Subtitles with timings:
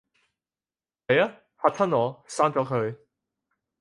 [1.05, 1.27] 係吖，
[1.61, 2.97] 嚇親我，刪咗佢